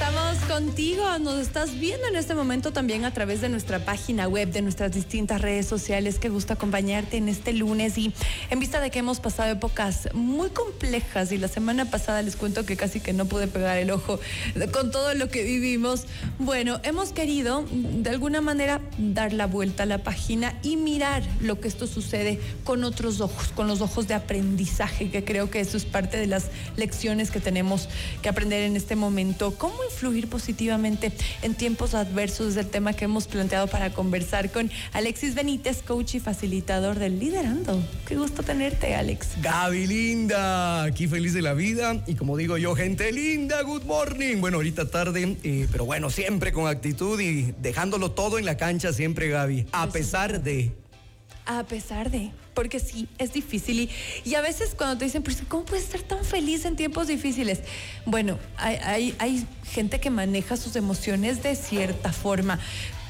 [0.00, 4.50] Estamos contigo, nos estás viendo en este momento también a través de nuestra página web,
[4.50, 6.18] de nuestras distintas redes sociales.
[6.18, 8.12] Qué gusto acompañarte en este lunes y
[8.50, 12.66] en vista de que hemos pasado épocas muy complejas y la semana pasada les cuento
[12.66, 14.18] que casi que no pude pegar el ojo
[14.72, 16.06] con todo lo que vivimos.
[16.40, 21.60] Bueno, hemos querido de alguna manera dar la vuelta a la página y mirar lo
[21.60, 25.76] que esto sucede con otros ojos, con los ojos de aprendizaje, que creo que eso
[25.76, 27.88] es parte de las lecciones que tenemos
[28.20, 29.54] que aprender en este momento.
[29.56, 30.39] ¿Cómo influir positivamente
[31.42, 32.48] en tiempos adversos?
[32.52, 37.18] Es el tema que hemos planteado para conversar con Alexis Benítez, coach y facilitador del
[37.18, 37.82] Liderando.
[38.06, 39.28] Qué gusto tenerte, Alex.
[39.42, 44.40] Gaby linda, aquí feliz de la vida y como digo yo, gente linda, good morning.
[44.40, 48.92] Bueno, ahorita tarde, eh, pero bueno, siempre con actitud y dejándolo todo en la cancha
[48.92, 50.72] siempre, Gaby, a pesar de
[51.58, 53.90] a pesar de, porque sí, es difícil.
[54.24, 57.60] Y, a veces cuando te dicen, ¿cómo puedes estar tan feliz en tiempos difíciles?
[58.06, 62.58] Bueno, hay, hay gente que maneja sus emociones de cierta forma.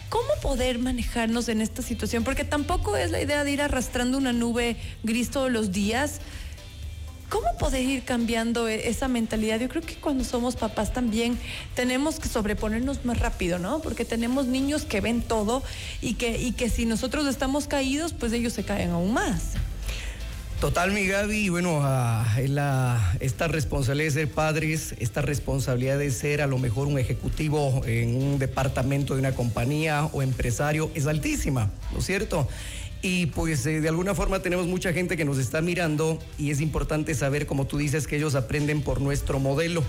[0.08, 2.24] ¿Cómo poder manejarnos en esta situación?
[2.24, 6.20] Porque tampoco es la idea de ir arrastrando una nube gris todos los días
[7.30, 9.60] ¿Cómo poder ir cambiando e-, esa mentalidad?
[9.60, 11.38] Yo creo que cuando somos papás también
[11.74, 13.80] tenemos que sobreponernos más rápido, ¿no?
[13.80, 15.62] Porque tenemos niños que ven todo
[16.02, 19.54] y que, y que si nosotros estamos caídos, pues ellos se caen aún más.
[20.60, 26.46] Total, mi Gaby, bueno, la, esta responsabilidad de ser padres, esta responsabilidad de ser a
[26.46, 32.00] lo mejor un ejecutivo en un departamento de una compañía o empresario es altísima, ¿no
[32.00, 32.46] es cierto?
[33.02, 36.60] Y pues eh, de alguna forma tenemos mucha gente que nos está mirando y es
[36.60, 39.82] importante saber, como tú dices, que ellos aprenden por nuestro modelo.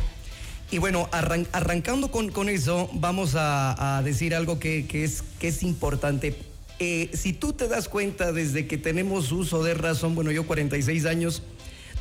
[0.71, 6.37] Y bueno, arrancando con, eso, vamos a, decir algo que, es, que es importante.
[6.79, 11.05] Eh, si tú te das cuenta desde que tenemos uso de razón, bueno, yo 46
[11.05, 11.43] años,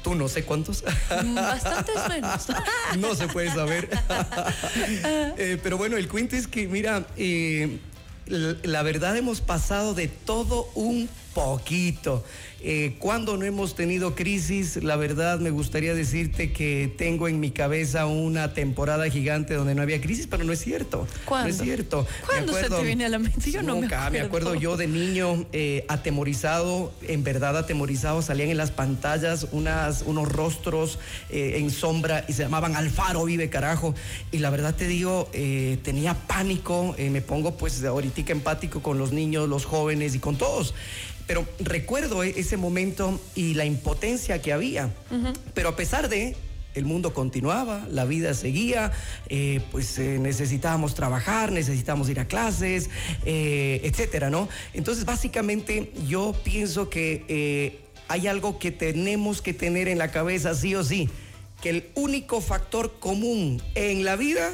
[0.05, 0.85] tú no sé cuántos.
[1.35, 2.47] Bastantes menos.
[2.99, 3.91] no se puede saber.
[5.37, 7.07] Eh, pero bueno, el cuento es que, mira,
[8.31, 12.25] la verdad hemos pasado de todo un poquito.
[12.63, 17.51] Eh, cuando no hemos tenido crisis, la verdad me gustaría decirte que tengo en mi
[17.51, 21.07] cabeza una temporada gigante donde no había crisis, pero no es cierto.
[21.25, 21.49] ¿Cuándo?
[21.49, 22.07] No es cierto.
[22.27, 23.51] ¿Cuándo se te viene a la mente?
[23.51, 24.11] Yo no me acuerdo.
[24.11, 30.03] me acuerdo yo de niño eh, atemorizado, en verdad atemorizado, salían en las pantallas unas,
[30.03, 30.99] unos rostros
[31.31, 33.95] eh, en sombra y se llamaban Alfaro vive carajo.
[34.33, 35.31] Y la verdad te digo,
[35.83, 40.75] tenía pánico, me pongo pues ahorita empático con los niños, los jóvenes y con todos.
[41.27, 44.91] Pero recuerdo e-, ese momento y la impotencia que había.
[45.55, 46.35] Pero a pesar de,
[46.75, 48.91] el mundo continuaba, la vida seguía,
[49.29, 52.91] eh, pues eh, necesitábamos trabajar, necesitábamos ir a clases,
[53.25, 54.49] eh, etcétera, ¿no?
[54.75, 57.79] Entonces, básicamente, yo pienso que
[58.09, 61.09] hay algo que tenemos que tener en la cabeza, sí o sí,
[61.63, 64.51] que el único factor común en la vida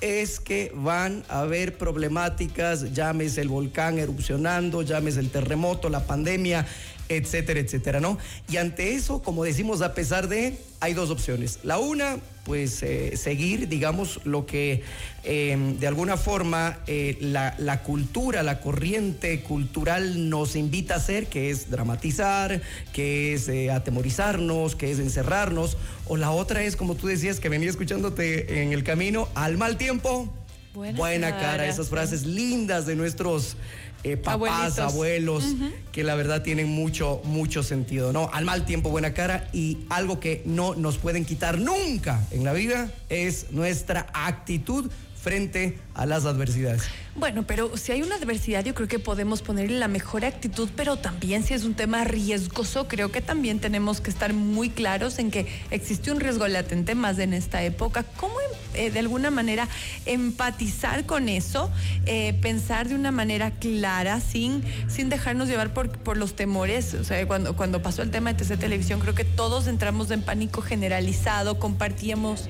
[0.00, 6.66] es que van a haber problemáticas, llámese el volcán erupcionando, llámese el terremoto, la pandemia,
[7.10, 8.18] etcétera, etcétera, ¿no?
[8.48, 11.58] Y ante eso, como decimos, a pesar de, hay dos opciones.
[11.64, 14.82] La una, pues eh, seguir, digamos, lo que
[15.24, 21.26] em, de alguna forma eh, la, la, cultura, la corriente cultural nos invita a hacer,
[21.26, 22.62] que es dramatizar,
[22.92, 25.76] que es eh, atemorizarnos, que es encerrarnos.
[26.06, 29.76] O la otra es, como tú decías, que venía escuchándote en el camino, al mal
[29.76, 30.32] tiempo,
[30.74, 31.66] buena, cara.
[31.66, 33.56] Esas frases lindas de nuestros
[34.02, 35.44] eh, papás, abuelos,
[35.92, 38.30] que la verdad tienen mucho, mucho sentido, ¿no?
[38.32, 42.52] Al mal tiempo, buena cara y algo que no nos pueden quitar nunca en la
[42.52, 44.90] vida es nuestra actitud
[45.22, 46.82] frente a las adversidades.
[47.16, 50.96] Bueno, pero si hay una adversidad, yo creo que podemos ponerle la mejor actitud, pero
[50.96, 55.30] también si es un tema riesgoso, creo que también tenemos que estar muy claros en
[55.30, 58.04] que existe un riesgo latente más en esta época.
[58.16, 58.34] ¿Cómo
[58.74, 59.68] eh, de alguna manera
[60.06, 61.70] empatizar con eso,
[62.06, 66.94] eh, pensar de una manera clara, sin, sin dejarnos llevar por, por los temores?
[66.94, 70.22] O sea, cuando, cuando pasó el tema de TC Televisión, creo que todos entramos en
[70.22, 72.48] pánico generalizado, compartíamos,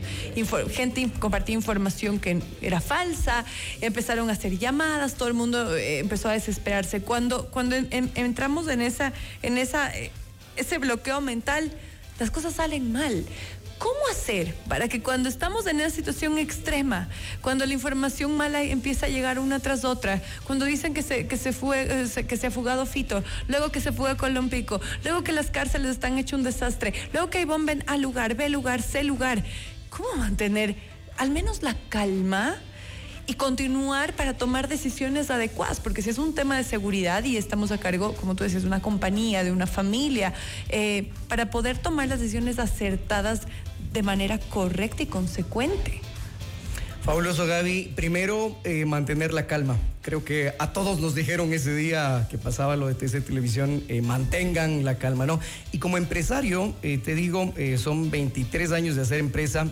[0.70, 3.44] gente compartía información que era falsa,
[3.80, 7.00] empezaron a hacer llamadas, todo el mundo eh, empezó a desesperarse.
[7.02, 9.12] Cuando, cuando entramos en esa,
[9.42, 10.10] en esa, eh,
[10.56, 11.72] ese bloqueo mental,
[12.18, 13.24] las cosas salen mal.
[13.78, 17.08] ¿Cómo hacer para que cuando estamos en una situación extrema,
[17.40, 21.38] cuando la información mala empieza a llegar una tras otra, cuando dicen que se, que
[21.38, 25.32] se, fue, eh, que se ha fugado Fito, luego que se fuga Colompico, luego que
[25.32, 29.02] las cárceles están hecho un desastre, luego que hay bomba A lugar, B lugar, C
[29.02, 29.42] lugar,
[29.88, 30.76] ¿cómo mantener
[31.20, 32.56] al menos la calma?
[33.26, 37.70] y continuar para tomar decisiones adecuadas, porque si es un tema de seguridad y estamos
[37.70, 40.34] a cargo, como tú decías, de una compañía, de una familia,
[40.68, 43.42] eh, para poder tomar las decisiones acertadas
[43.92, 46.00] de manera correcta y consecuente.
[47.04, 47.92] Fabuloso Gaby.
[47.94, 49.76] Primero, eh, mantener la calma.
[50.02, 54.02] Creo que a todos nos dijeron ese día que pasaba lo de TC Televisión, eh,
[54.02, 55.38] mantengan la calma, ¿no?
[55.70, 59.68] Y como empresario, te digo, son 23 años de hacer empresa.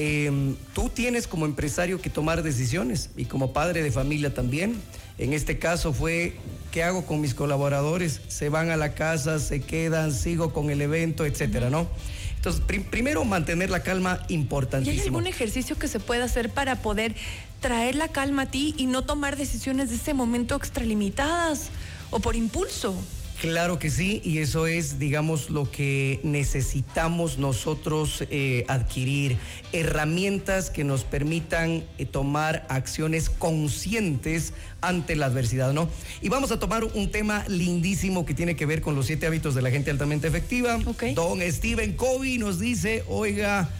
[0.00, 4.80] Em, tú tienes como empresario que tomar decisiones y como padre de familia también.
[5.18, 6.36] En este caso fue,
[6.70, 8.20] ¿qué hago con mis colaboradores?
[8.28, 11.88] Se van a la casa, se quedan, sigo con el evento, etcétera, ¿no?
[12.36, 14.96] Entonces, primero mantener la calma importantísimo.
[14.96, 17.16] ¿Y hay algún ejercicio que se pueda hacer para poder
[17.60, 21.70] traer la calma a ti y no tomar decisiones de ese momento extralimitadas
[22.12, 22.94] o por impulso?
[23.40, 29.36] Claro que sí, y eso es, digamos, lo que necesitamos nosotros eh, adquirir,
[29.70, 35.88] herramientas que nos permitan eh, tomar acciones conscientes ante la adversidad, ¿no?
[36.20, 39.54] Y vamos a tomar un tema lindísimo que tiene que ver con los siete hábitos
[39.54, 40.76] de la gente altamente efectiva.
[41.14, 43.70] Don Steven Covey nos dice, oiga,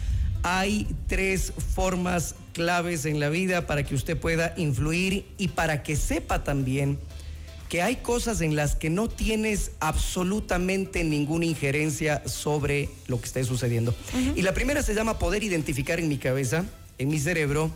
[0.41, 5.97] hay tres formas claves en la vida para que usted pueda influir y para que
[5.97, 6.97] sepa también
[7.69, 13.43] que hay cosas en las que no tienes absolutamente ninguna injerencia sobre lo que esté
[13.43, 13.93] sucediendo.
[14.35, 16.65] Y la primera se llama poder identificar en mi cabeza,
[16.97, 17.69] en mi cerebro,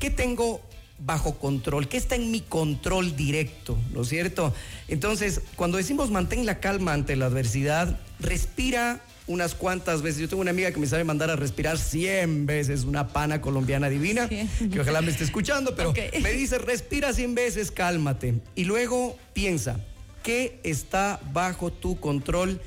[0.00, 0.60] qué tengo
[1.04, 4.54] bajo control, qué está en mi control directo, ¿no es cierto?
[4.88, 10.20] Entonces, cuando decimos mantén la calma ante la adversidad, respira unas cuantas veces.
[10.20, 13.88] Yo tengo una amiga que me sabe mandar a respirar 100 veces, una pana colombiana
[13.88, 18.34] divina, que ojalá me esté escuchando, pero me dice, respira 100 veces, cálmate.
[18.54, 19.80] Y luego piensa,
[20.22, 22.60] ¿qué está bajo tu control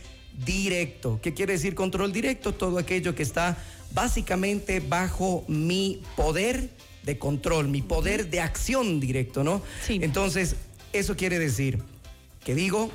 [0.45, 1.19] directo?
[1.21, 2.53] ¿Qué quiere decir control directo?
[2.53, 3.57] Todo aquello que está
[3.93, 6.69] básicamente bajo mi poder
[7.03, 9.61] de control, mi poder de acción directo, ¿no?
[9.85, 9.99] Sí.
[10.01, 10.55] Entonces,
[10.93, 11.79] eso quiere decir
[12.43, 12.91] que digo,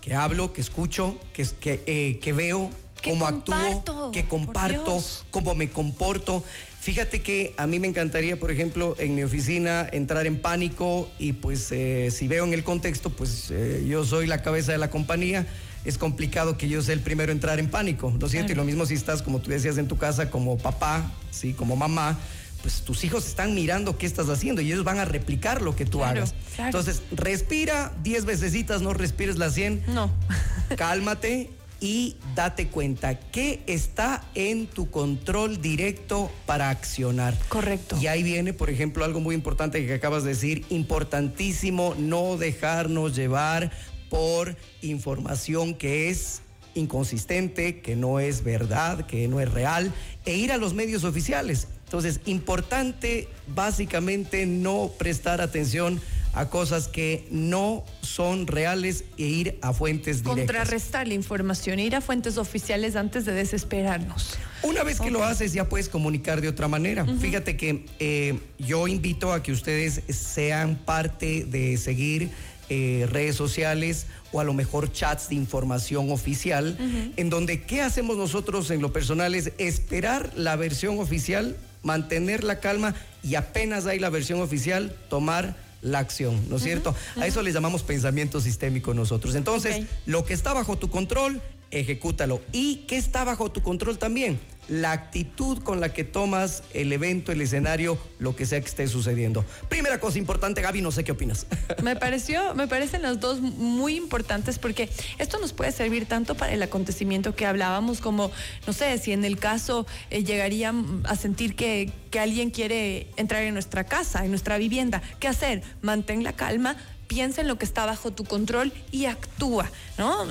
[0.00, 2.70] que hablo, que escucho, que, que, eh, que veo,
[3.02, 6.44] cómo actúo, que comparto, cómo me comporto.
[6.80, 11.34] Fíjate que a mí me encantaría, por ejemplo, en mi oficina entrar en pánico y
[11.34, 14.88] pues eh, si veo en el contexto, pues eh, yo soy la cabeza de la
[14.88, 15.46] compañía,
[15.84, 18.52] es complicado que yo sea el primero a entrar en pánico, ¿no es cierto?
[18.52, 21.52] Y lo mismo si estás, como tú decías, en tu casa como papá, ¿sí?
[21.52, 22.18] Como mamá,
[22.62, 25.86] pues tus hijos están mirando qué estás haciendo y ellos van a replicar lo que
[25.86, 26.34] tú hagas.
[26.58, 29.84] Entonces, respira 10 vecesitas, no respires las 100.
[29.88, 30.10] No.
[30.76, 37.36] Cálmate y date cuenta que está en tu control directo para accionar.
[37.48, 37.96] Correcto.
[38.00, 43.16] Y ahí viene, por ejemplo, algo muy importante que acabas de decir, importantísimo no dejarnos
[43.16, 43.70] llevar
[44.10, 46.42] por información que es
[46.74, 49.92] inconsistente, que no es verdad, que no es real,
[50.24, 51.68] e ir a los medios oficiales.
[51.90, 56.00] Entonces, importante básicamente no prestar atención
[56.34, 60.46] a cosas que no son reales e ir a fuentes directas.
[60.46, 64.38] Contrarrestar la información, ir a fuentes oficiales antes de desesperarnos.
[64.62, 67.04] Una vez que lo haces ya puedes comunicar de otra manera.
[67.04, 72.30] Fíjate que eh, yo invito a que ustedes sean parte de seguir
[72.70, 76.78] eh, redes sociales o a lo mejor chats de información oficial,
[77.16, 82.60] en donde qué hacemos nosotros en lo personal es esperar la versión oficial mantener la
[82.60, 86.94] calma y apenas hay la versión oficial, tomar la acción, ¿no es cierto?
[87.16, 89.34] A eso le llamamos pensamiento sistémico nosotros.
[89.34, 91.40] Entonces, lo que está bajo tu control,
[91.70, 92.40] ejecútalo.
[92.52, 94.38] ¿Y qué está bajo tu control también?
[94.70, 98.88] La actitud con la que tomas el evento, el escenario, lo que sea que esté
[98.88, 99.44] sucediendo.
[99.68, 101.46] Primera cosa importante, Gaby, no sé qué opinas.
[101.82, 106.52] Me pareció, me parecen las dos muy importantes porque esto nos puede servir tanto para
[106.52, 108.30] el acontecimiento que hablábamos como,
[108.66, 113.42] no sé, si en el caso eh, llegarían a sentir que, que alguien quiere entrar
[113.42, 115.02] en nuestra casa, en nuestra vivienda.
[115.18, 115.62] ¿Qué hacer?
[115.82, 116.76] Mantén la calma,
[117.10, 120.28] piensa en lo que está bajo tu control y actúa, ¿no?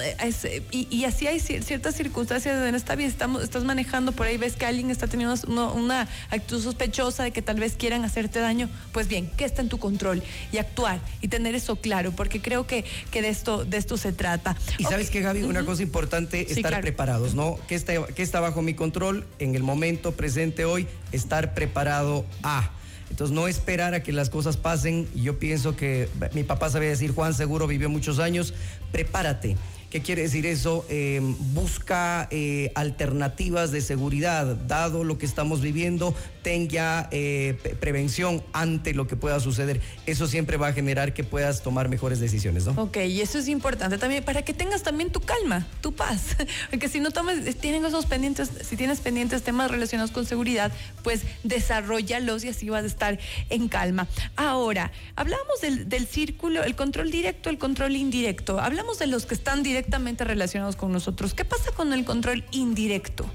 [0.71, 4.65] y, así hay ciertas circunstancias en esta vida, estamos, estás manejando por ahí, ves que
[4.65, 5.35] alguien está teniendo
[5.73, 9.67] una, actitud sospechosa de que tal vez quieran hacerte daño, pues bien, ¿qué está en
[9.67, 10.23] tu control?
[10.53, 14.13] Y actuar y tener eso claro, porque creo que, que de, esto, de esto se
[14.13, 14.55] trata.
[14.77, 17.59] Y sabes que, Gaby, una cosa importante, estar preparados, ¿no?
[17.67, 20.87] ¿Qué está, ¿Qué está bajo mi control en el momento presente hoy?
[21.11, 22.71] Estar preparado a
[23.09, 25.07] entonces, no esperar a que las cosas pasen.
[25.15, 28.53] Yo pienso que mi papá sabía decir, Juan seguro vivió muchos años,
[28.91, 29.57] prepárate.
[29.89, 30.85] ¿Qué quiere decir eso?
[30.87, 38.43] Em, busca eh, alternativas de seguridad, dado lo que estamos viviendo, ten ya eh, prevención
[38.53, 39.81] ante lo que pueda suceder.
[40.05, 42.79] Eso siempre va a generar que puedas tomar mejores decisiones, ¿no?
[42.79, 46.37] Ok, y eso es importante también para que tengas también tu calma, tu paz.
[46.69, 51.21] Porque si no tomes, tienen esos pendientes, si tienes pendientes temas relacionados con seguridad, pues
[51.43, 53.17] desarrollalos y así vas a estar
[53.49, 54.07] en calma.
[54.35, 58.59] Ahora, hablamos del, del círculo, el control directo, el control indirecto.
[58.59, 61.33] Hablamos de los que están directos directamente relacionados con nosotros.
[61.33, 63.25] ¿Qué pasa con el control indirecto?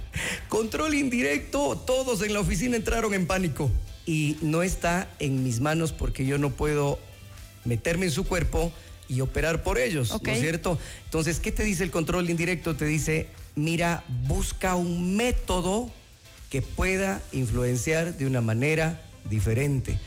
[0.51, 3.71] Control indirecto, todos en la oficina entraron en pánico.
[4.07, 6.99] y no está en mis manos porque yo no puedo
[7.65, 8.71] meterme en su cuerpo
[9.09, 10.79] y operar por ellos, ¿no es cierto?
[11.07, 12.77] Entonces, ¿qué te dice el control indirecto?
[12.77, 15.91] Te dice, mira, busca un método
[16.51, 19.99] que pueda influenciar de una manera diferente.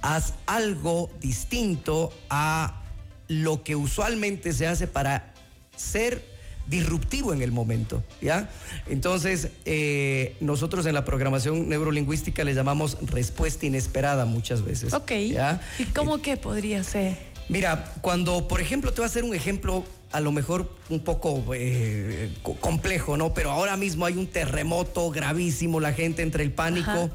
[0.00, 2.80] Haz algo distinto a
[3.28, 5.31] lo que usualmente se hace para
[5.76, 6.32] ser
[6.66, 8.48] disruptivo en el momento, ¿ya?
[8.88, 14.92] Entonces, eh, nosotros en la programación neurolingüística le llamamos respuesta inesperada muchas veces.
[14.92, 15.10] Ok.
[15.78, 17.18] ¿Y cómo que podría ser?
[17.48, 21.42] Mira, cuando, por ejemplo, te voy a hacer un ejemplo a lo mejor un poco
[21.54, 23.34] eh, complejo, ¿no?
[23.34, 27.10] Pero ahora mismo hay un terremoto gravísimo, la gente entre el pánico.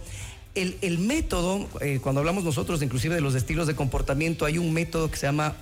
[0.55, 5.11] El, método, eh, cuando hablamos nosotros inclusive de los estilos de comportamiento, hay un método
[5.11, 5.55] que se llama,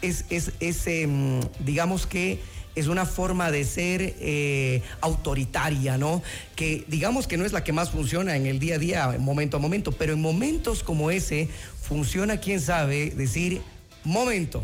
[0.00, 2.38] es, es, em, digamos que
[2.74, 6.22] es una forma de ser eh, autoritaria, ¿no?
[6.54, 9.56] Que digamos que no es la que más funciona en el día a día, momento
[9.56, 11.48] a momento, pero en momentos como ese
[11.82, 13.60] funciona, quién sabe, decir,
[14.04, 14.62] momento,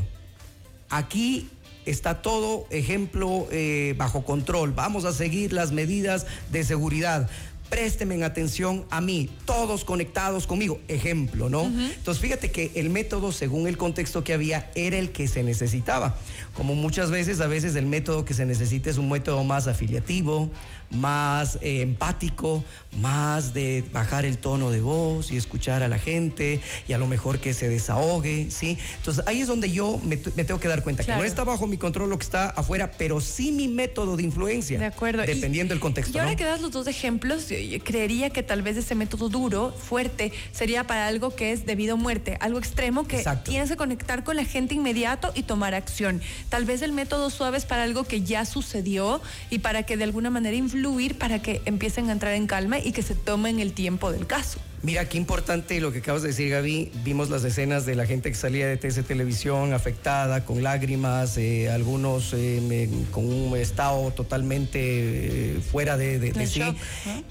[0.89, 1.51] aquí
[1.85, 7.29] está todo ejemplo eh, bajo control, vamos a seguir las medidas de seguridad
[7.69, 10.81] présteme atención a mí, todos conectados conmigo.
[10.89, 11.65] Ejemplo, ¿no?
[11.65, 16.17] Entonces, fíjate que el método, según el contexto que había, era el que se necesitaba.
[16.55, 20.51] Como muchas veces, a veces el método que se necesita es un método más afiliativo,
[20.91, 22.65] más eh, empático,
[23.01, 27.07] más de bajar el tono de voz y escuchar a la gente y a lo
[27.07, 28.79] mejor que se desahogue, ¿sí?
[28.97, 31.77] Entonces ahí es donde yo me, tengo que dar cuenta que no está bajo mi
[31.77, 34.79] control lo que está afuera, pero sí mi método de influencia.
[34.79, 35.23] De acuerdo.
[35.23, 36.17] Dependiendo del contexto.
[36.17, 37.51] Y ahora que das los dos ejemplos,
[37.85, 41.97] creería que tal vez ese método duro, fuerte, sería para algo que es debido a
[41.97, 46.21] muerte, algo extremo que tienes que conectar con la gente inmediato y tomar acción.
[46.49, 49.21] Tal vez el método suave es para algo que ya sucedió
[49.51, 52.93] y para que de alguna manera influir para que empiecen a entrar en calma y
[52.93, 54.61] que se tomen el tiempo del caso.
[54.83, 56.93] Mira, qué importante lo que acabas de decir, Gaby.
[57.03, 61.71] Vimos las escenas de la gente que salía de TC Televisión afectada, con lágrimas, eh,
[61.71, 66.63] algunos eh, con un estado totalmente eh, fuera de, sí.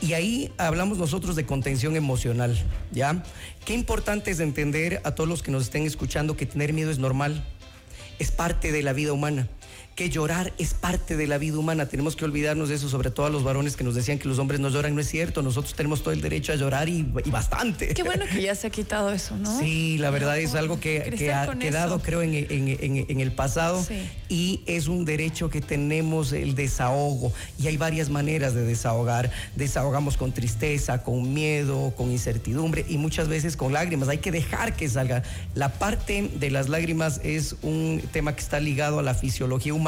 [0.02, 2.58] Y ahí hablamos nosotros de contención emocional,
[2.92, 3.24] ¿ya?
[3.64, 7.00] Qué importante es entender a todos los que nos estén escuchando que tener miedo es
[7.00, 7.46] normal,
[8.20, 9.48] es parte de la vida humana
[9.96, 11.88] que llorar es parte de la vida humana.
[11.88, 14.40] Tenemos que olvidarnos de eso, sobre todo a los varones que nos decían que los
[14.40, 14.94] hombres no lloran.
[14.94, 17.94] No es cierto, nosotros tenemos todo el derecho a llorar y, bastante.
[17.94, 19.58] Qué bueno que ya se ha quitado eso, ¿no?
[19.58, 21.00] Sí, la verdad es algo que,
[21.34, 23.86] ha quedado, creo, en, en, el pasado
[24.28, 27.32] y es un derecho que tenemos el desahogo.
[27.58, 29.32] Y hay varias maneras de desahogar.
[29.56, 34.10] Desahogamos con tristeza, con miedo, con incertidumbre y muchas veces con lágrimas.
[34.10, 35.24] Hay que dejar que salga.
[35.54, 39.85] La parte de las lágrimas es un tema que está ligado a la fisiología humana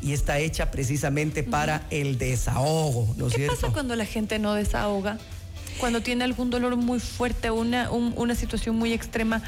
[0.00, 4.54] y está hecha precisamente para el desahogo, ¿no es ¿Qué pasa cuando la gente no
[4.54, 5.18] desahoga?
[5.78, 9.42] Cuando tiene algún dolor muy fuerte, una, una situación muy extrema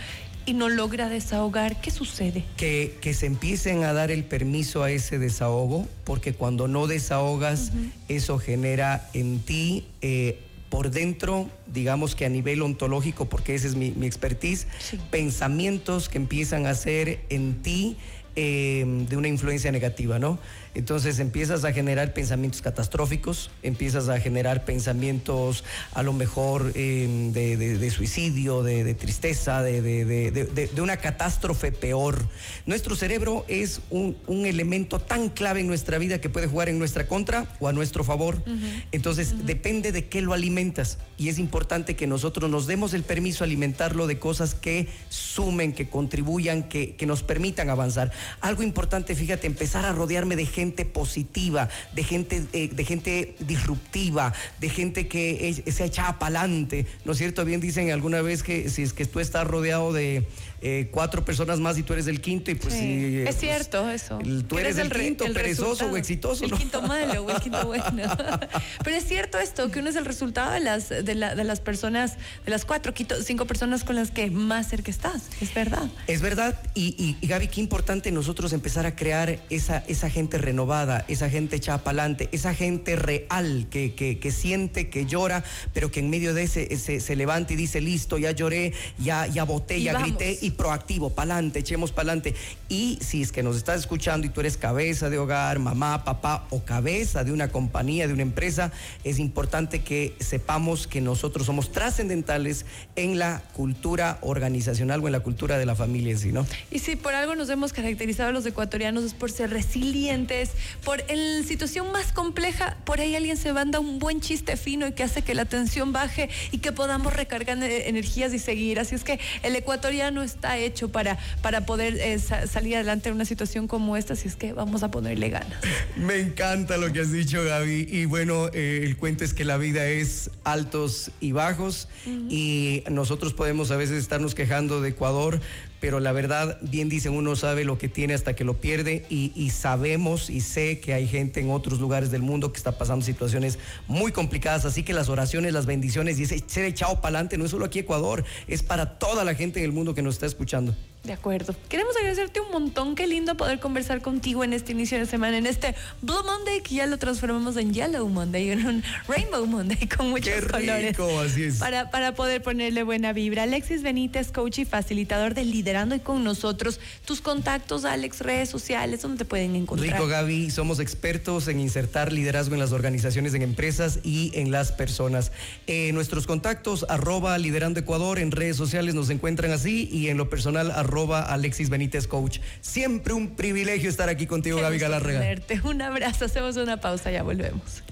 [0.47, 2.45] y no logra desahogar, ¿qué sucede?
[2.57, 7.73] Que, que, se empiecen a dar el permiso a ese desahogo, porque cuando no desahogas,
[8.09, 13.77] eso genera en ti eh, por dentro, digamos que a nivel ontológico, porque ese es
[13.77, 14.67] mi, expertise,
[15.11, 17.97] pensamientos que empiezan a hacer en ti
[18.37, 20.39] eh, de una influencia negativa, ¿no?
[20.75, 25.63] Entonces empiezas a generar pensamientos catastróficos, empiezas a generar pensamientos
[25.93, 32.19] a lo mejor em, de, suicidio, de, tristeza, de, una catástrofe peor.
[32.67, 37.07] Nuestro cerebro es un, elemento tan clave en nuestra vida que puede jugar en nuestra
[37.07, 38.43] contra o a nuestro favor.
[38.91, 43.45] Entonces depende de qué lo alimentas y es importante que nosotros nos demos el permiso
[43.45, 48.11] a alimentarlo de cosas que sumen, que contribuyan, que, que nos permitan avanzar.
[48.41, 53.37] Algo importante, fíjate, empezar a rodearme de gente gente positiva, de gente, eh, de gente
[53.41, 56.87] disruptiva, de gente que se echa para adelante.
[57.05, 57.45] ¿No es cierto?
[57.45, 60.27] Bien dicen alguna vez que si es que tú estás rodeado de
[60.67, 64.19] eh, cuatro personas más y tú eres el quinto y pues sí, es cierto eso.
[64.49, 66.47] tú eres, el, quinto perezoso o exitoso.
[66.47, 67.85] El quinto malo o el quinto bueno.
[68.83, 72.15] Pero es cierto esto, que uno es el resultado de las, de, las personas,
[72.47, 75.25] de las cuatro, cinco personas con las que más cerca estás.
[75.43, 75.87] Es verdad.
[76.07, 76.59] Es verdad.
[76.75, 81.57] Y, y, Gaby, qué importante nosotros empezar a crear esa, esa gente renovada, esa gente
[81.57, 85.45] echada para adelante, esa gente real que, que, siente, que llora,
[85.75, 89.27] pero que en medio de ese se, se levanta y dice, listo, ya lloré, ya,
[89.27, 92.35] ya voté, ya grité y proactivo, pa'lante, echemos pa'lante.
[92.69, 96.47] Y si es que nos estás escuchando y tú eres cabeza de hogar, mamá, papá
[96.51, 98.73] o cabeza de una compañía, de una empresa,
[99.05, 105.21] es importante que sepamos que nosotros somos trascendentales en la cultura organizacional o en la
[105.21, 106.47] cultura de la familia en sí, ¿no?
[106.71, 110.51] Y si por algo nos hemos caracterizado los ecuatorianos es por ser resilientes es
[110.85, 114.93] por la situación más compleja, por ahí alguien se manda un buen chiste fino y
[114.93, 118.81] que hace que la tensión baje y que podamos recargar energías y seguir.
[118.81, 123.25] Así es que el ecuatoriano está hecho para, para poder eh, salir adelante en una
[123.25, 125.59] situación como esta, así es que vamos a ponerle ganas.
[125.97, 127.89] Me encanta lo que has dicho, Gaby.
[127.91, 133.33] Y bueno, eh, el cuento es que la vida es altos y bajos y nosotros
[133.33, 135.41] podemos a veces estarnos quejando de Ecuador,
[135.85, 139.51] pero la verdad, bien dicen, uno sabe lo que tiene hasta que lo pierde y,
[139.51, 143.59] sabemos y sé que hay gente en otros lugares del mundo que está pasando situaciones
[143.87, 147.45] muy complicadas, así que las oraciones, las bendiciones y ese ser echado para adelante no
[147.45, 150.25] es solo aquí Ecuador, es para toda la gente en el mundo que nos está
[150.25, 150.75] escuchando.
[151.05, 151.55] De acuerdo.
[151.69, 152.95] Queremos agradecerte un montón.
[152.95, 156.77] Qué lindo poder conversar contigo en este inicio de semana, en este Blue Monday que
[156.77, 161.33] ya lo transformamos en Yellow Monday, en un Rainbow Monday con muchos Qué rico, colores.
[161.33, 161.57] Así es.
[161.59, 163.43] Para, para poder ponerle buena vibra.
[163.43, 166.81] Alexis Benítez, coach y facilitador de Liderando y con nosotros.
[167.05, 169.93] Tus contactos, Alex, redes sociales, ¿dónde te pueden encontrar?
[169.93, 170.51] Rico, Gaby.
[170.51, 175.33] Somos expertos en insertar liderazgo en las organizaciones, en empresas y en las personas.
[175.67, 180.31] Eh, nuestros contactos, arroba Liderando Ecuador, en redes sociales nos encuentran así y en lo
[180.31, 182.39] personal, arroba Alexis Benítez Coach.
[182.61, 185.43] Siempre un privilegio estar aquí contigo, Gaby Galarrega.
[185.65, 187.83] Un abrazo, hacemos una pausa, ya volvemos.